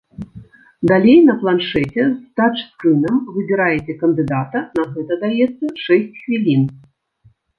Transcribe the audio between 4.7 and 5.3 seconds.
на гэта